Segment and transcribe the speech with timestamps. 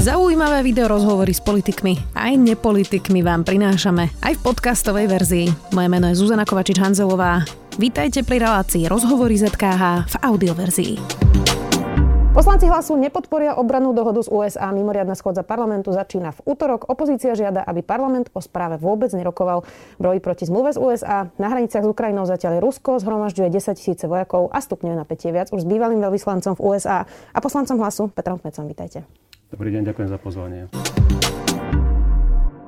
[0.00, 5.46] Zaujímavé video rozhovory s politikmi aj nepolitikmi vám prinášame aj v podcastovej verzii.
[5.76, 7.44] Moje meno je Zuzana Kovačič-Hanzelová.
[7.76, 10.92] Vítajte pri relácii Rozhovory ZKH v audioverzii.
[12.32, 14.72] Poslanci hlasu nepodporia obranú dohodu z USA.
[14.72, 16.88] Mimoriadna schôdza parlamentu začína v útorok.
[16.88, 19.68] Opozícia žiada, aby parlament o správe vôbec nerokoval.
[20.00, 21.28] Brojí proti zmluve z USA.
[21.36, 25.60] Na hraniciach s Ukrajinou zatiaľ Rusko zhromažďuje 10 tisíce vojakov a stupňuje napätie viac už
[25.60, 27.04] s bývalým veľvyslancom v USA
[27.36, 28.64] a poslancom hlasu Petrom Kmecom.
[28.64, 29.04] Vítajte.
[29.50, 30.70] Dobrý deň, ďakujem za pozvanie.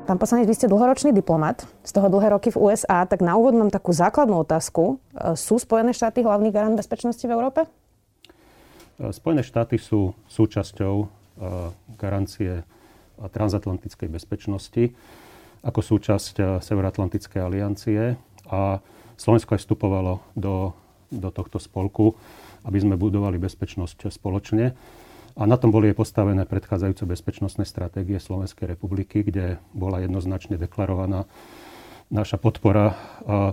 [0.02, 3.54] Pán poslanec, vy ste dlhoročný diplomat, z toho dlhé roky v USA, tak na úvod
[3.54, 4.98] mám takú základnú otázku.
[5.14, 7.70] E, sú Spojené štáty hlavný garant bezpečnosti v Európe?
[8.98, 11.06] E, Spojené štáty sú súčasťou e,
[12.02, 12.66] garancie
[13.14, 14.90] transatlantickej bezpečnosti
[15.62, 18.18] ako súčasť Severoatlantickej aliancie
[18.50, 18.82] a
[19.14, 20.74] Slovensko aj vstupovalo do,
[21.14, 22.18] do tohto spolku,
[22.66, 24.74] aby sme budovali bezpečnosť spoločne.
[25.32, 31.24] A na tom boli aj postavené predchádzajúce bezpečnostné stratégie Slovenskej republiky, kde bola jednoznačne deklarovaná
[32.12, 32.92] naša podpora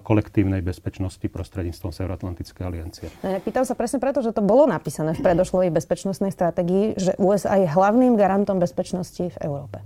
[0.03, 3.07] kolektívnej bezpečnosti prostredníctvom Severoatlantickej aliancie.
[3.23, 7.55] No, pýtam sa presne preto, že to bolo napísané v predošlej bezpečnostnej stratégii, že USA
[7.55, 9.79] je hlavným garantom bezpečnosti v Európe.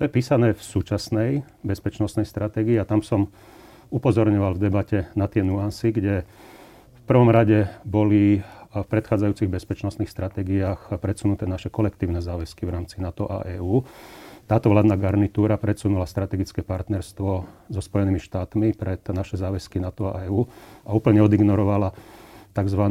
[0.00, 3.28] To je písané v súčasnej bezpečnostnej stratégii a tam som
[3.92, 6.24] upozorňoval v debate na tie nuancy, kde
[6.96, 8.40] v prvom rade boli
[8.82, 13.86] v predchádzajúcich bezpečnostných stratégiách predsunuté naše kolektívne záväzky v rámci NATO a EÚ.
[14.46, 17.30] Táto vládna garnitúra predsunula strategické partnerstvo
[17.72, 20.46] so Spojenými štátmi pred naše záväzky NATO a EÚ
[20.86, 21.96] a úplne odignorovala
[22.54, 22.82] tzv.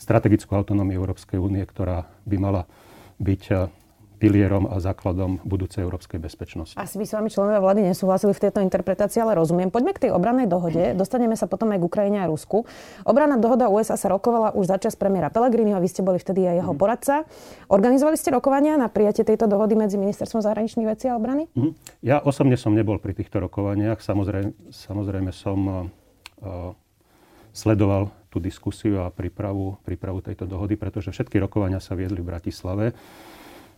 [0.00, 2.62] strategickú autonómiu Európskej únie, ktorá by mala
[3.20, 3.42] byť
[4.22, 6.78] pilierom a základom budúcej európskej bezpečnosti.
[6.78, 9.74] Asi by s vami členovia vlády nesúhlasili v tejto interpretácii, ale rozumiem.
[9.74, 10.94] Poďme k tej obrannej dohode.
[10.94, 12.62] Dostaneme sa potom aj k Ukrajine a Rusku.
[13.02, 16.70] Obranná dohoda USA sa rokovala už začas premiéra Pellegriniho, vy ste boli vtedy aj jeho
[16.70, 16.78] mm.
[16.78, 17.26] poradca.
[17.66, 21.50] Organizovali ste rokovania na prijatie tejto dohody medzi Ministerstvom zahraničných vecí a obrany?
[21.58, 21.74] Mm.
[22.06, 23.98] Ja osobne som nebol pri týchto rokovaniach.
[23.98, 26.70] Samozrejme, samozrejme som uh,
[27.50, 32.94] sledoval tú diskusiu a prípravu, prípravu tejto dohody, pretože všetky rokovania sa viedli v Bratislave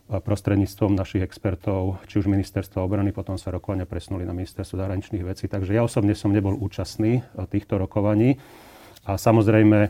[0.05, 5.49] prostredníctvom našich expertov, či už ministerstva obrany, potom sa rokovania presunuli na ministerstvo zahraničných vecí.
[5.49, 8.37] Takže ja osobne som nebol účastný e, týchto rokovaní.
[9.09, 9.89] A samozrejme,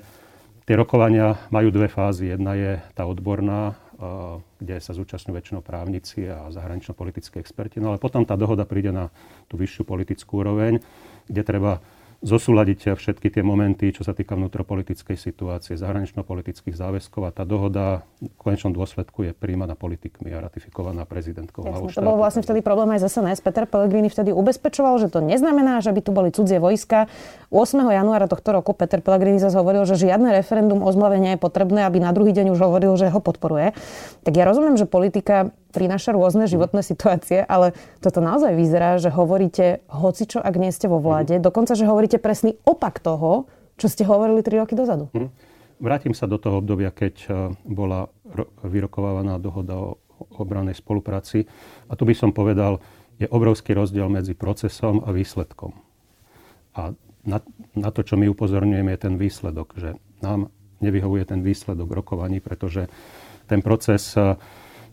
[0.64, 2.32] tie rokovania majú dve fázy.
[2.32, 7.84] Jedna je tá odborná, e, kde sa zúčastňujú väčšinou právnici a zahranično-politické experti.
[7.84, 9.12] No ale potom tá dohoda príde na
[9.52, 10.80] tú vyššiu politickú úroveň,
[11.28, 11.84] kde treba
[12.26, 18.34] zosúľadiť všetky tie momenty, čo sa týka vnútropolitickej situácie, zahranično-politických záväzkov a tá dohoda v
[18.42, 21.62] konečnom dôsledku je príjmaná politikmi a ratifikovaná prezidentkou.
[21.62, 23.46] Jasne, to bol vlastne vtedy problém aj z SNS.
[23.46, 27.06] Peter Pellegrini vtedy ubezpečoval, že to neznamená, že by tu boli cudzie vojska.
[27.54, 27.78] 8.
[27.94, 31.86] januára tohto roku Peter Pellegrini zase hovoril, že žiadne referendum o zmlave nie je potrebné,
[31.86, 33.78] aby na druhý deň už hovoril, že ho podporuje.
[34.26, 39.84] Tak ja rozumiem, že politika prináša rôzne životné situácie, ale toto naozaj vyzerá, že hovoríte
[39.92, 41.44] hocičo, ak nie ste vo vláde, mhm.
[41.44, 45.12] dokonca, že hovoríte presný opak toho, čo ste hovorili 3 roky dozadu.
[45.12, 45.30] Mm.
[45.76, 47.30] Vrátim sa do toho obdobia, keď e,
[47.68, 48.08] bola
[48.64, 50.00] vyrokovávaná dohoda o
[50.40, 51.44] obranej spolupráci.
[51.92, 52.80] A tu by som povedal,
[53.20, 55.76] je obrovský rozdiel medzi procesom a výsledkom.
[56.80, 56.96] A
[57.28, 57.38] na,
[57.76, 60.48] na to, čo my upozorňujeme, je ten výsledok, že nám
[60.80, 62.88] nevyhovuje ten výsledok rokovaní, pretože
[63.52, 64.40] ten proces e,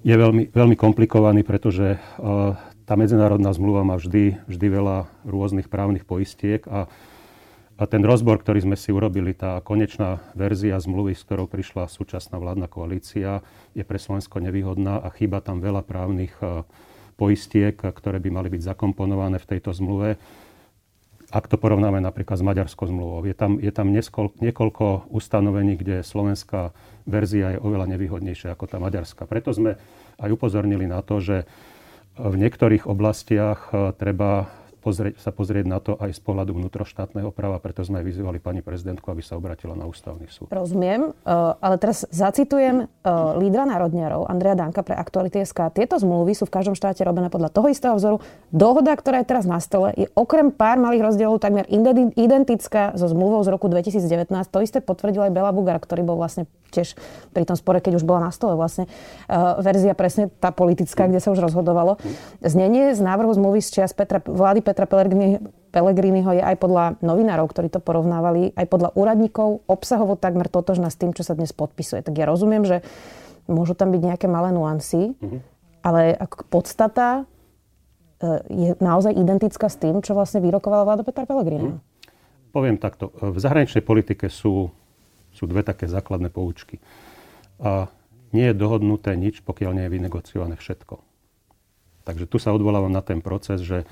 [0.03, 6.03] je veľmi, veľmi komplikovaný, pretože uh, tá medzinárodná zmluva má vždy, vždy veľa rôznych právnych
[6.03, 6.91] poistiek a,
[7.79, 12.43] a ten rozbor, ktorý sme si urobili, tá konečná verzia zmluvy, s ktorou prišla súčasná
[12.43, 13.47] vládna koalícia,
[13.79, 16.67] je pre Slovensko nevýhodná a chýba tam veľa právnych uh,
[17.15, 20.19] poistiek, ktoré by mali byť zakomponované v tejto zmluve.
[21.33, 26.05] Ak to porovnáme napríklad s maďarskou zmluvou, je tam, je tam nieskol, niekoľko ustanovení, kde
[26.05, 26.77] slovenská
[27.09, 29.25] verzia je oveľa nevýhodnejšia ako tá maďarská.
[29.25, 29.81] Preto sme
[30.21, 31.49] aj upozornili na to, že
[32.21, 37.63] v niektorých oblastiach eh, treba pozrieť, sa pozrieť na to aj z pohľadu vnútroštátneho práva,
[37.63, 40.51] preto sme aj vyzývali pani prezidentku, aby sa obratila na ústavný súd.
[40.51, 41.31] Rozumiem, eh,
[41.63, 45.71] ale teraz zacitujem eh, lídra národňarov Andrea Danka pre Aktuality.sk.
[45.71, 48.19] Tieto zmluvy sú v každom štáte robené podľa toho istého vzoru.
[48.51, 51.71] Dohoda, ktorá je teraz na stole, je okrem pár malých rozdielov takmer
[52.19, 54.27] identická so zmluvou z roku 2019.
[54.51, 56.97] To isté potvrdil aj Bela Bugar, ktorý bol vlastne tiež
[57.37, 58.89] pri tom spore, keď už bola na stole vlastne
[59.29, 62.01] uh, verzia presne tá politická, kde sa už rozhodovalo.
[62.41, 65.41] Znenie z návrhu zmluvy z čias Petra, vlády Petra Pellegrini,
[65.73, 71.01] Pellegriniho je aj podľa novinárov, ktorí to porovnávali, aj podľa úradníkov obsahovo takmer totožná s
[71.01, 72.05] tým, čo sa dnes podpisuje.
[72.05, 72.85] Tak ja rozumiem, že
[73.49, 75.41] môžu tam byť nejaké malé nuancy, mm-hmm.
[75.85, 81.79] ale ako podstata uh, je naozaj identická s tým, čo vlastne vyrokovala vláda Petra Pellegriniho.
[81.79, 81.85] Mm.
[82.53, 83.09] Poviem takto.
[83.17, 84.69] V zahraničnej politike sú
[85.33, 86.79] sú dve také základné poučky.
[87.59, 87.89] A
[88.37, 91.01] nie je dohodnuté nič, pokiaľ nie je vynegociované všetko.
[92.05, 93.89] Takže tu sa odvolávam na ten proces, že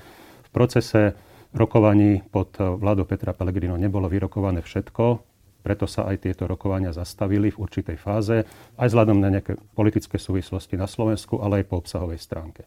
[0.51, 1.15] procese
[1.51, 5.31] rokovaní pod vládou Petra Pellegrino nebolo vyrokované všetko,
[5.61, 8.43] preto sa aj tieto rokovania zastavili v určitej fáze,
[8.81, 12.65] aj vzhľadom na nejaké politické súvislosti na Slovensku, ale aj po obsahovej stránke.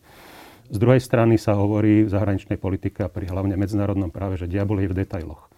[0.71, 4.81] Z druhej strany sa hovorí v zahraničnej politike a pri hlavne medzinárodnom práve, že diabol
[4.81, 5.53] je v detailoch.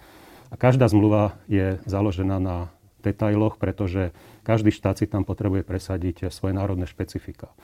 [0.50, 2.75] A každá zmluva je založená na
[3.05, 4.11] detailoch, pretože
[4.43, 7.55] každý štát si tam potrebuje presadiť svoje národné špecifika.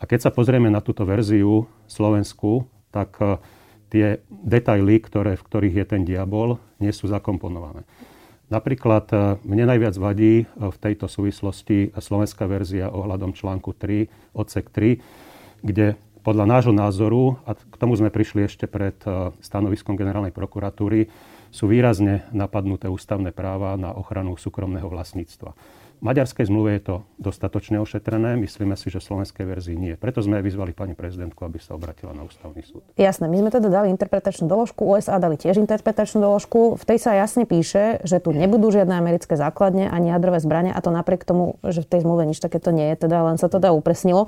[0.00, 3.36] A keď sa pozrieme na túto verziu Slovensku, tak eh,
[3.92, 7.84] tie detaily, ktoré, v ktorých je ten diabol, nie sú zakomponované.
[8.48, 14.72] Napríklad eh, mne najviac vadí eh, v tejto súvislosti slovenská verzia ohľadom článku 3, odsek
[14.72, 14.96] 3,
[15.60, 18.94] kde podľa nášho názoru, a k tomu sme prišli ešte pred
[19.42, 21.10] stanoviskom generálnej prokuratúry,
[21.50, 25.52] sú výrazne napadnuté ústavné práva na ochranu súkromného vlastníctva.
[26.02, 29.94] Maďarskej zmluve je to dostatočne ošetrené, myslíme si, že v slovenskej verzii nie.
[29.94, 32.82] Preto sme vyzvali pani prezidentku, aby sa obratila na ústavný súd.
[32.98, 36.74] Jasné, my sme teda dali interpretačnú doložku, USA dali tiež interpretačnú doložku.
[36.74, 40.82] V tej sa jasne píše, že tu nebudú žiadne americké základne ani jadrové zbrania a
[40.82, 43.62] to napriek tomu, že v tej zmluve nič takéto nie je, teda len sa to
[43.62, 44.26] teda upresnilo.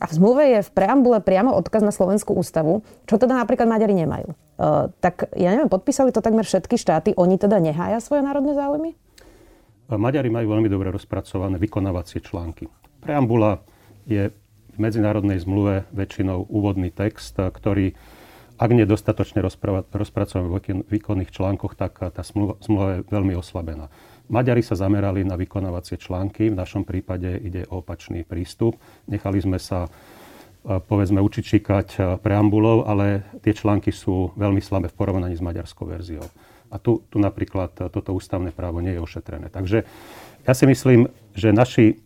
[0.00, 3.92] A v zmluve je v preambule priamo odkaz na Slovenskú ústavu, čo teda napríklad Maďari
[4.00, 4.32] nemajú.
[4.56, 8.96] Uh, tak ja neviem, podpísali to takmer všetky štáty, oni teda nehája svoje národné záujmy?
[9.92, 12.68] Maďari majú veľmi dobre rozpracované vykonávacie články.
[13.04, 13.60] Preambula
[14.08, 14.32] je
[14.72, 17.92] v medzinárodnej zmluve väčšinou úvodný text, ktorý,
[18.56, 23.92] ak nie dostatočne v výkonných článkoch, tak tá zmluva, zmluva je veľmi oslabená.
[24.32, 28.80] Maďari sa zamerali na vykonávacie články, v našom prípade ide o opačný prístup.
[29.04, 29.92] Nechali sme sa
[30.62, 31.88] povedzme učiť číkať
[32.22, 36.24] preambulov, ale tie články sú veľmi slabé v porovnaní s maďarskou verziou.
[36.72, 39.52] A tu, tu napríklad toto ústavné právo nie je ošetrené.
[39.52, 39.84] Takže
[40.48, 42.00] ja si myslím, že naši,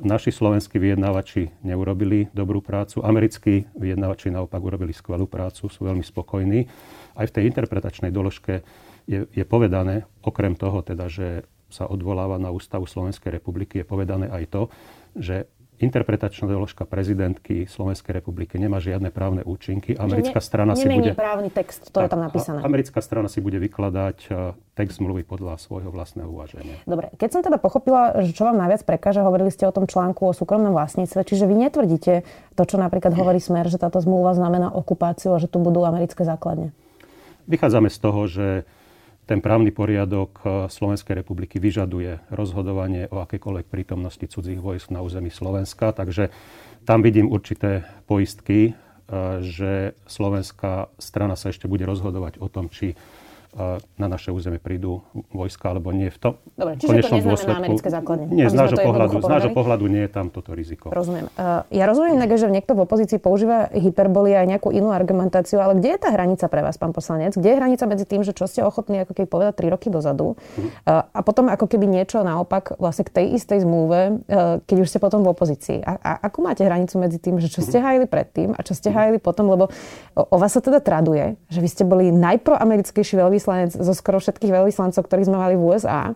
[0.00, 3.04] naši slovenskí vyjednávači neurobili dobrú prácu.
[3.04, 6.64] Americkí vyjednávači naopak urobili skvelú prácu, sú veľmi spokojní.
[7.12, 8.64] Aj v tej interpretačnej doložke
[9.04, 14.30] je, je povedané, okrem toho teda, že sa odvoláva na Ústavu Slovenskej republiky, je povedané
[14.30, 14.62] aj to,
[15.18, 19.92] že interpretačná doložka prezidentky Slovenskej republiky nemá žiadne právne účinky.
[19.96, 21.12] Americká ne, strana si bude...
[21.12, 22.58] právny text, to tak, je tam napísané.
[22.64, 26.80] Americká strana si bude vykladať e, text zmluvy podľa svojho vlastného uvaženia.
[26.88, 30.24] Dobre, keď som teda pochopila, že čo vám najviac prekáža, hovorili ste o tom článku
[30.24, 32.24] o súkromnom vlastníctve, čiže vy netvrdíte
[32.56, 36.24] to, čo napríklad hovorí Smer, že táto zmluva znamená okupáciu a že tu budú americké
[36.24, 36.72] základne.
[37.46, 38.46] Vychádzame z toho, že
[39.26, 45.28] ten právny poriadok eh, Slovenskej republiky vyžaduje rozhodovanie o akékoľvek prítomnosti cudzích vojsk na území
[45.28, 46.30] Slovenska, takže
[46.86, 48.74] tam vidím určité poistky, eh,
[49.42, 52.94] že slovenská strana sa ešte bude rozhodovať o tom, či
[53.96, 55.00] na naše územie prídu
[55.32, 57.56] vojska alebo nie v tom Dobre, čiže to dôsledku.
[57.56, 58.28] americké základne.
[58.28, 60.92] Nie, z nášho, pohľadu, z nášho pohľadu nie je tam toto riziko.
[60.92, 61.32] Rozumiem.
[61.40, 65.96] Uh, ja rozumiem, že niekto v opozícii používa hyperboli aj nejakú inú argumentáciu, ale kde
[65.96, 67.32] je tá hranica pre vás, pán poslanec?
[67.32, 70.36] Kde je hranica medzi tým, že čo ste ochotní ako keby povedať 3 roky dozadu
[70.36, 70.60] uh-huh.
[70.84, 74.88] uh, a potom ako keby niečo naopak vlastne k tej istej zmluve, uh, keď už
[74.92, 75.80] ste potom v opozícii.
[75.80, 78.92] A, a akú máte hranicu medzi tým, že čo ste hajili predtým a čo ste
[78.92, 79.72] hajili potom, lebo
[80.12, 84.18] o, o vás sa teda traduje, že vy ste boli najproamerickejší veľvyslanec veľvyslanec zo skoro
[84.18, 86.12] všetkých veľvyslancov, ktorých sme mali v USA.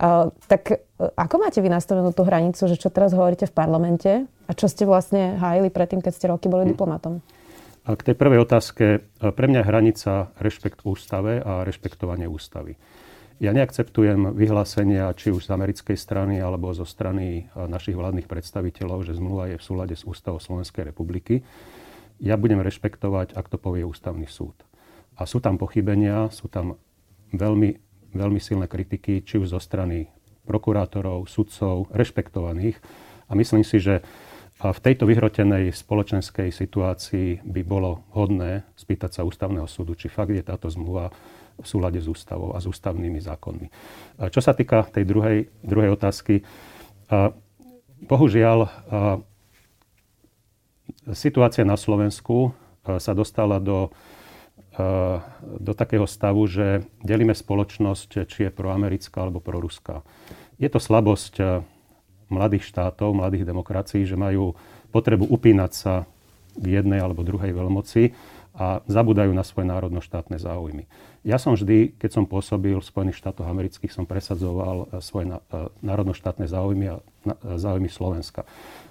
[0.00, 4.10] Uh, tak uh, ako máte vy nastavenú tú hranicu, že čo teraz hovoríte v parlamente
[4.48, 6.72] a čo ste vlastne hájili predtým, keď ste roky boli hm.
[6.76, 7.20] diplomatom?
[7.84, 9.08] A k tej prvej otázke.
[9.18, 12.76] Pre mňa hranica rešpekt ústave a rešpektovanie ústavy.
[13.40, 19.16] Ja neakceptujem vyhlásenia či už z americkej strany alebo zo strany našich vládnych predstaviteľov, že
[19.16, 21.40] zmluva je v súlade s ústavou Slovenskej republiky.
[22.20, 24.52] Ja budem rešpektovať, ak to povie ústavný súd.
[25.20, 26.80] A sú tam pochybenia, sú tam
[27.36, 27.76] veľmi,
[28.16, 30.08] veľmi silné kritiky, či už zo strany
[30.48, 32.80] prokurátorov, sudcov, rešpektovaných.
[33.28, 34.00] A myslím si, že
[34.60, 40.44] v tejto vyhrotenej spoločenskej situácii by bolo hodné spýtať sa ústavného súdu, či fakt je
[40.44, 41.12] táto zmluva
[41.60, 43.68] v súlade s ústavou a s ústavnými zákonmi.
[44.32, 46.44] Čo sa týka tej druhej, druhej otázky,
[48.04, 48.68] bohužiaľ
[51.12, 52.52] situácia na Slovensku
[52.84, 53.92] sa dostala do
[55.60, 60.04] do takého stavu, že delíme spoločnosť, či je proamerická alebo proruská.
[60.60, 61.48] Je to slabosť eh,
[62.30, 64.54] mladých štátov, mladých demokracií, že majú
[64.94, 65.94] potrebu upínať sa
[66.58, 68.12] k jednej alebo druhej veľmoci
[68.54, 70.90] a zabudajú na svoje národno-štátne záujmy.
[71.20, 75.28] Ja som vždy, keď som pôsobil v Spojených štátoch amerických, som presadzoval svoje
[75.84, 76.96] národnoštátne záujmy a
[77.60, 78.48] záujmy Slovenska.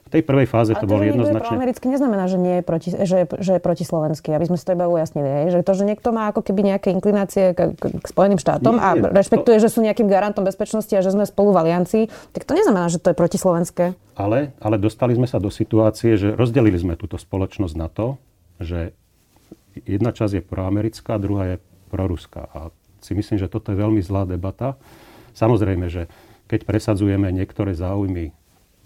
[0.10, 1.54] V tej prvej fáze to, to bolo jednoznačne...
[1.54, 4.90] americky neznamená, že, nie je proti, že, že je protislovenský, aby sme si to iba
[4.90, 5.54] ujasnili.
[5.54, 8.82] Že to, že niekto má ako keby nejaké inklinácie k, k, k Spojeným štátom nie,
[8.82, 9.64] a nie, rešpektuje, to...
[9.66, 12.98] že sú nejakým garantom bezpečnosti a že sme spolu v aliancii, tak to neznamená, že
[12.98, 13.94] to je protislovenské.
[14.18, 18.18] Ale, ale dostali sme sa do situácie, že rozdelili sme túto spoločnosť na to,
[18.58, 18.98] že
[19.86, 21.58] jedna časť je proamerická, druhá je
[21.90, 22.46] proruská.
[22.54, 22.70] A
[23.02, 24.78] si myslím, že toto je veľmi zlá debata.
[25.34, 26.06] Samozrejme, že
[26.46, 28.32] keď presadzujeme niektoré záujmy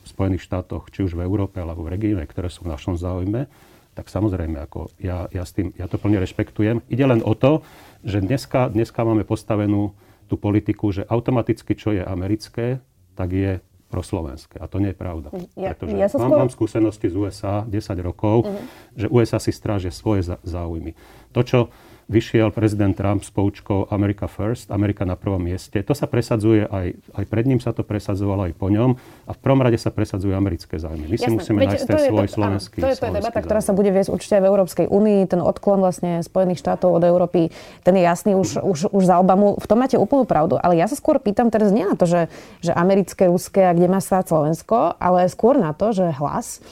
[0.04, 3.48] v Spojených štátoch, či už v Európe alebo v regióne, ktoré sú v našom záujme,
[3.94, 6.82] tak samozrejme, ako ja, ja, s tým, ja to plne rešpektujem.
[6.90, 7.62] Ide len o to,
[8.02, 9.94] že dneska, dneska máme postavenú
[10.26, 12.82] tú politiku, že automaticky, čo je americké,
[13.14, 13.62] tak je
[13.94, 14.58] proslovenské.
[14.58, 15.30] A to nie je pravda.
[15.54, 16.40] Ja, Pretože ja mám, skôr...
[16.42, 18.66] mám skúsenosti z USA 10 rokov, uh-huh.
[18.98, 20.98] že USA si strážia svoje záujmy.
[21.38, 21.60] To, čo
[22.08, 25.80] vyšiel prezident Trump s poučkou America First, Amerika na prvom mieste.
[25.84, 28.96] To sa presadzuje aj, aj pred ním sa to presadzovalo, aj po ňom.
[29.28, 31.08] A v prvom rade sa presadzujú americké záujmy.
[31.08, 31.36] My si Jasné.
[31.40, 34.10] musíme Veď, nájsť ten svoj to, slovenský To je to debata, ktorá sa bude viesť
[34.12, 35.20] určite aj v Európskej únii.
[35.28, 37.52] Ten odklon vlastne Spojených štátov od Európy,
[37.84, 39.56] ten je jasný už, už, už za Obamu.
[39.60, 40.60] V tom máte úplnú pravdu.
[40.60, 43.88] Ale ja sa skôr pýtam teraz nie na to, že, že americké, ruské a kde
[43.88, 46.64] má sa Slovensko, ale skôr na to, že hlas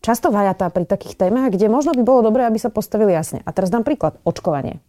[0.00, 3.44] často vajatá pri takých témach, kde možno by bolo dobré, aby sa postavili jasne.
[3.44, 4.16] A teraz dám príklad.
[4.24, 4.80] Očkovanie.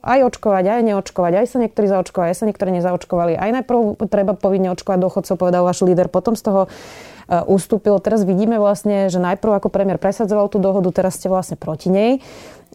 [0.00, 3.36] Aj očkovať, aj neočkovať, aj sa niektorí zaočkovali, aj sa niektorí nezaočkovali.
[3.36, 8.00] Aj najprv treba povinne očkovať dochodcov, povedal váš líder, potom z toho uh, ustúpil.
[8.00, 12.24] Teraz vidíme vlastne, že najprv ako premiér presadzoval tú dohodu, teraz ste vlastne proti nej.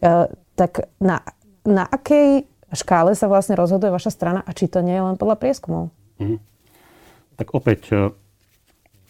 [0.05, 1.25] Uh, tak na,
[1.65, 2.45] na akej
[2.77, 5.89] škále sa vlastne rozhoduje vaša strana a či to nie je len podľa prieskumov?
[6.21, 6.37] Mm.
[7.41, 8.13] Tak opäť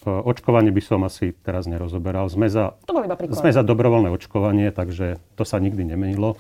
[0.06, 2.30] Očkovanie by som asi teraz nerozoberal.
[2.30, 6.38] Sme za, to iba sme za dobrovoľné očkovanie, takže to sa nikdy nemenilo.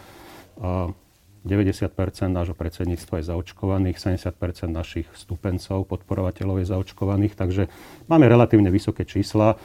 [1.46, 1.94] 90%
[2.30, 7.70] nášho predsedníctva je zaočkovaných, 70% našich stupencov, podporovateľov je zaočkovaných, takže
[8.10, 9.58] máme relatívne vysoké čísla,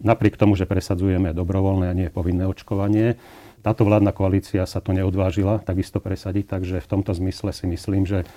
[0.00, 3.16] napriek tomu, že presadzujeme dobrovoľné a nie povinné očkovanie.
[3.64, 8.28] Táto vládna koalícia sa to neodvážila takisto presadiť, takže v tomto zmysle si myslím, že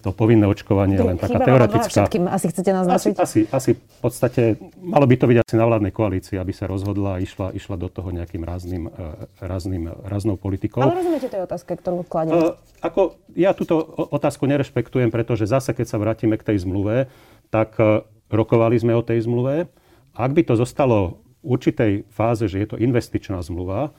[0.00, 2.08] to povinné očkovanie je len taká teoretická...
[2.08, 3.14] Všetkým asi chcete naznačiť?
[3.20, 4.42] Asi, asi, asi v podstate,
[4.80, 7.92] malo by to byť asi na vládnej koalícii, aby sa rozhodla a išla, išla do
[7.92, 10.80] toho nejakým rázným, uh, rázným, ráznou politikou.
[10.80, 12.32] Ale rozumiete tej otázke, ktorú kladiem?
[12.32, 13.76] Uh, ako, ja túto
[14.08, 17.12] otázku nerešpektujem, pretože zase, keď sa vrátime k tej zmluve,
[17.52, 18.00] tak uh,
[18.32, 19.68] rokovali sme o tej zmluve.
[20.16, 23.92] Ak by to zostalo v určitej fáze, že je to investičná zmluva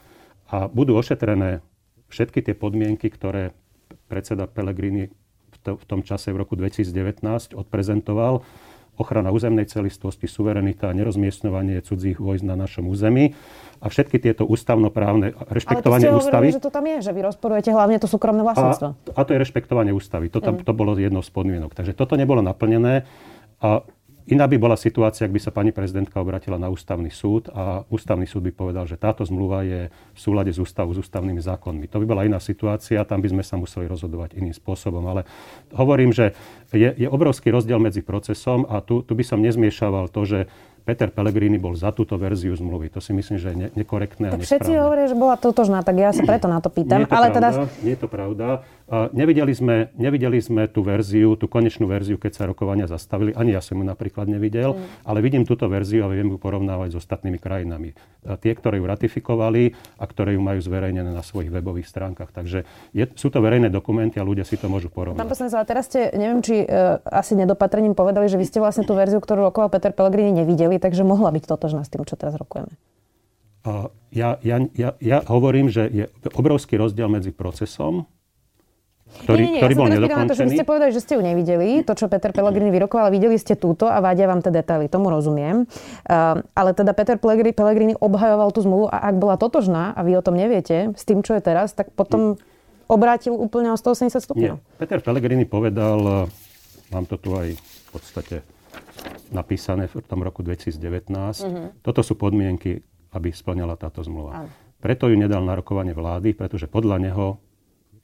[0.50, 1.62] a budú ošetrené
[2.10, 3.55] všetky tie podmienky, ktoré
[4.12, 5.08] predseda Pellegrini
[5.61, 7.21] to, v tom čase v roku 2019
[7.53, 8.43] odprezentoval.
[8.99, 13.33] Ochrana územnej celistvosti, suverenita a nerozmiestňovanie cudzích vojsk na našom území
[13.81, 16.47] a všetky tieto ústavnoprávne, rešpektovanie Ale to ústavy.
[16.53, 18.87] Hovorili, že to tam je, že vy rozporujete hlavne to súkromné vlastníctvo.
[18.93, 20.29] A, a to je rešpektovanie ústavy.
[20.29, 20.67] To, tam, mm.
[20.69, 21.73] to bolo jednou z podmienok.
[21.73, 23.09] Takže toto nebolo naplnené.
[23.57, 23.81] A
[24.29, 28.29] Iná by bola situácia, ak by sa pani prezidentka obratila na ústavný súd a ústavný
[28.29, 31.89] súd by povedal, že táto zmluva je v súlade s ústavou, s ústavnými zákonmi.
[31.89, 35.01] To by bola iná situácia, tam by sme sa museli rozhodovať iným spôsobom.
[35.09, 35.25] Ale
[35.73, 36.37] hovorím, že
[36.69, 40.39] je, je obrovský rozdiel medzi procesom a tu, tu by som nezmiešával to, že
[40.81, 42.89] Peter Pellegrini bol za túto verziu zmluvy.
[42.93, 44.57] To si myslím, že je nekorektné tak a nesprávne.
[44.65, 47.03] Všetci hovoria, že bola totožná, tak ja sa preto na to pýtam.
[47.03, 47.50] Nie je to, ale pravda, teda...
[47.85, 48.47] nie je to pravda.
[48.91, 53.31] Uh, nevideli, sme, nevideli sme tú verziu, tú konečnú verziu, keď sa rokovania zastavili.
[53.39, 55.07] Ani ja som ju napríklad nevidel, mm.
[55.07, 57.95] ale vidím túto verziu a viem ju porovnávať s ostatnými krajinami.
[58.27, 62.35] Uh, tie, ktoré ju ratifikovali a ktoré ju majú zverejnené na svojich webových stránkach.
[62.35, 65.23] Takže je, sú to verejné dokumenty a ľudia si to môžu porovnať.
[65.23, 68.83] Pán poslanec, ale teraz ste, neviem, či uh, asi nedopatrením povedali, že vy ste vlastne
[68.83, 72.33] tú verziu, ktorú rokoval Peter Pellegrini, nevideli, takže mohla byť totožná s tým, čo teraz
[72.33, 72.73] rokujeme.
[74.11, 78.09] Ja, ja, ja, ja hovorím, že je obrovský rozdiel medzi procesom,
[79.11, 80.23] ktorý, nie, nie, ktorý ja bol nedokončený.
[80.23, 83.11] Na to, že vy ste povedali, že ste ju nevideli, to, čo Peter Pellegrini vyrokoval,
[83.11, 85.67] videli ste túto a vádia vám tie detaily, tomu rozumiem.
[86.07, 90.23] Uh, ale teda Peter Pellegrini obhajoval tú zmluvu a ak bola totožná a vy o
[90.23, 92.39] tom neviete, s tým, čo je teraz, tak potom
[92.88, 94.55] obrátil úplne o 180 stupňov.
[94.57, 94.79] Nie.
[94.79, 96.31] Peter Pellegrini povedal,
[96.89, 98.35] mám to tu aj v podstate
[99.31, 100.77] napísané v tom roku 2019.
[100.77, 101.48] Uh-huh.
[101.48, 101.63] Mhm.
[101.81, 102.84] Toto sú podmienky,
[103.15, 104.46] aby splňala táto zmluva.
[104.46, 104.50] Uh-huh.
[104.81, 107.25] Preto ju nedal na rokovanie vlády, pretože podľa neho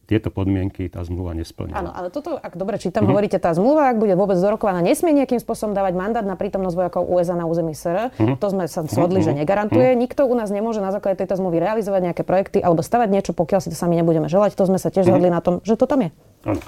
[0.08, 1.76] tieto podmienky tá zmluva nesplňa.
[1.76, 3.12] Áno, ale toto, ak dobre čítam, uh-huh.
[3.12, 7.04] hovoríte, tá zmluva, ak bude vôbec dorokovaná, nesmie nejakým spôsobom dávať mandát na prítomnosť vojakov
[7.12, 8.16] USA na území SR.
[8.16, 8.40] Uh-huh.
[8.40, 9.36] To sme sa shodli, uh-huh.
[9.36, 9.92] že negarantuje.
[9.92, 10.00] Uh-huh.
[10.00, 13.60] Nikto u nás nemôže na základe tejto zmluvy realizovať nejaké projekty alebo stavať niečo, pokiaľ
[13.60, 14.56] si to sami nebudeme želať.
[14.56, 16.10] To sme sa tiež zhodli na tom, že to tam je.
[16.48, 16.64] Áno.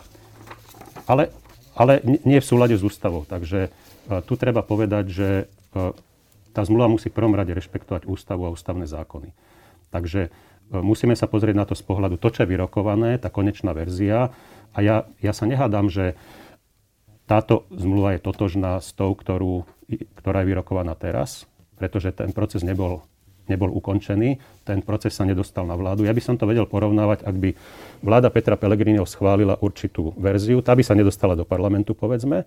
[1.08, 1.32] Ale,
[1.80, 3.24] ale nie v súlade s ústavou.
[3.24, 3.72] Takže
[4.25, 5.30] tu treba povedať, že
[6.54, 9.32] tá zmluva musí v prvom rade rešpektovať ústavu a ústavné zákony.
[9.94, 10.34] Takže
[10.74, 14.34] musíme sa pozrieť na to z pohľadu to, čo je vyrokované, tá konečná verzia.
[14.74, 16.18] A ja, ja sa nehádam, že
[17.30, 19.70] táto zmluva je totožná s tou, ktorú,
[20.18, 21.46] ktorá je vyrokovaná teraz,
[21.78, 23.06] pretože ten proces nebol
[23.50, 26.06] nebol ukončený, ten proces sa nedostal na vládu.
[26.06, 27.50] Ja by som to vedel porovnávať, ak by
[28.06, 32.46] vláda Petra Pellegriniho schválila určitú verziu, tá by sa nedostala do parlamentu, povedzme,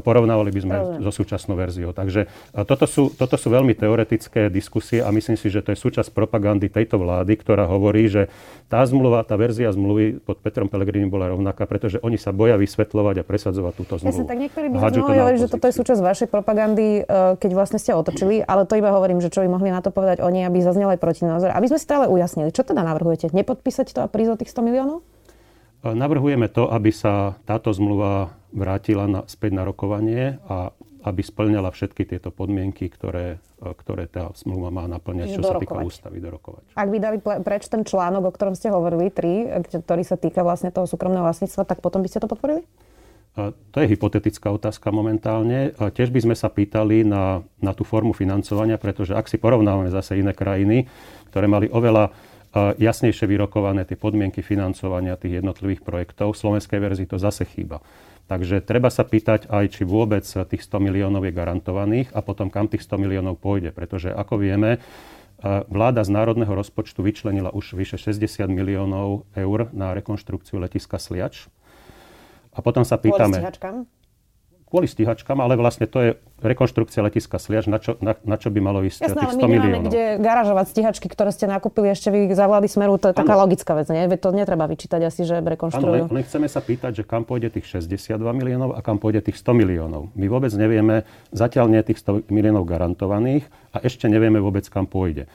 [0.00, 1.02] a porovnávali by sme Rozumiem.
[1.04, 1.92] so súčasnou verziou.
[1.92, 2.24] Takže
[2.64, 6.72] toto sú, toto sú veľmi teoretické diskusie a myslím si, že to je súčasť propagandy
[6.72, 8.32] tejto vlády, ktorá hovorí, že
[8.72, 13.20] tá zmluva, tá verzia zmluvy pod Petrom Pelegrini bola rovnaká, pretože oni sa boja vysvetľovať
[13.20, 14.24] a presadzovať túto zmluvu.
[14.24, 17.92] Ja tak niektorí by hovoriť, že toto je súčasť vašej propagandy, e, keď vlastne ste
[17.92, 20.88] otočili, ale to iba hovorím, že čo by mohli na to povedať oni, aby zaznel
[20.94, 21.52] aj protinázor.
[21.52, 23.34] Aby sme si stále ujasnili, čo teda navrhujete?
[23.34, 25.02] Nepodpísať to a prísť o tých 100 miliónov?
[25.80, 32.04] Navrhujeme to, aby sa táto zmluva vrátila na, späť na rokovanie a aby splňala všetky
[32.04, 35.56] tieto podmienky, ktoré, ktoré tá zmluva má naplňať, čo dorokovať.
[35.56, 36.64] sa týka ústavy, dorokovať.
[36.76, 40.68] Ak by dali preč ten článok, o ktorom ste hovorili, 3, ktorý sa týka vlastne
[40.68, 42.68] toho súkromného vlastníctva, tak potom by ste to podporili?
[43.48, 45.72] To je hypotetická otázka momentálne.
[45.78, 50.18] Tiež by sme sa pýtali na, na tú formu financovania, pretože ak si porovnávame zase
[50.18, 50.90] iné krajiny,
[51.30, 52.10] ktoré mali oveľa
[52.54, 56.34] jasnejšie vyrokované tie podmienky financovania tých jednotlivých projektov.
[56.34, 57.78] V slovenskej verzii to zase chýba.
[58.26, 62.70] Takže treba sa pýtať aj, či vôbec tých 100 miliónov je garantovaných a potom kam
[62.70, 63.74] tých 100 miliónov pôjde.
[63.74, 64.78] Pretože ako vieme,
[65.66, 71.50] vláda z národného rozpočtu vyčlenila už vyše 60 miliónov eur na rekonštrukciu letiska Sliač.
[72.54, 73.46] A potom sa pýtame
[74.70, 78.60] kvôli stíhačkám, ale vlastne to je rekonštrukcia letiska Sliaž, na čo, na, na čo by
[78.64, 79.90] malo ísť Jasné, tých 100 ale my miliónov.
[79.92, 83.44] kde garážovať stíhačky, ktoré ste nakúpili ešte vy za vlády Smeru, to je taká ano.
[83.46, 84.04] logická vec, nie?
[84.20, 86.08] To netreba vyčítať asi, že rekonštruujú.
[86.08, 89.40] Áno, len chceme sa pýtať, že kam pôjde tých 62 miliónov a kam pôjde tých
[89.40, 90.12] 100 miliónov.
[90.16, 93.44] My vôbec nevieme, zatiaľ nie tých 100 miliónov garantovaných
[93.76, 95.28] a ešte nevieme vôbec, kam pôjde.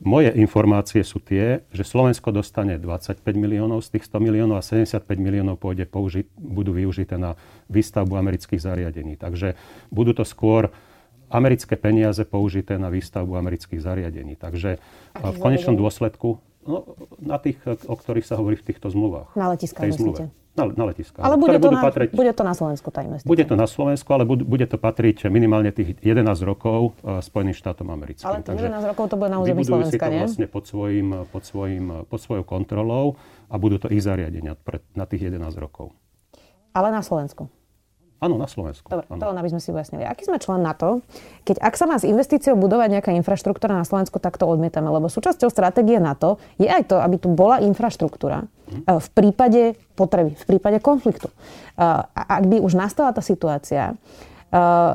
[0.00, 5.04] Moje informácie sú tie, že Slovensko dostane 25 miliónov z tých 100 miliónov a 75
[5.20, 7.36] miliónov pôjde použi- budú využité na
[7.68, 9.20] výstavbu amerických zariadení.
[9.20, 9.60] Takže
[9.92, 10.72] budú to skôr
[11.28, 14.40] americké peniaze použité na výstavbu amerických zariadení.
[14.40, 14.80] Takže
[15.14, 16.84] v konečnom dôsledku No,
[17.16, 19.32] na tých, o ktorých sa hovorí v týchto zmluvách.
[19.32, 20.28] Na letiskách myslíte?
[20.50, 21.22] Na, na letiskách.
[21.22, 23.30] Ale bude to, na, patriť, bude to na Slovensku tá investícia?
[23.30, 27.54] Bude to na Slovensku, ale bude, bude to patriť minimálne tých 11 rokov uh, Spojeným
[27.54, 28.26] štátom americkým.
[28.26, 30.20] Ale tých 11 rokov to bude na území Slovenska, si to nie?
[30.26, 33.14] vlastne pod, svojim, pod, svojim, pod svojou kontrolou
[33.46, 35.94] a budú to ich zariadenia pre, na tých 11 rokov.
[36.74, 37.46] Ale na Slovensku?
[38.20, 38.84] Áno, na Slovensku.
[38.84, 39.16] Dobre, ano.
[39.16, 40.04] to len aby sme si ujasnili.
[40.04, 41.00] Aký sme člen NATO,
[41.48, 45.08] keď ak sa má s investíciou budovať nejaká infraštruktúra na Slovensku, tak to odmietame, lebo
[45.08, 48.84] súčasťou stratégie NATO je aj to, aby tu bola infraštruktúra mm.
[48.92, 49.62] v prípade
[49.96, 51.32] potreby, v prípade konfliktu.
[51.80, 53.96] A ak by už nastala tá situácia,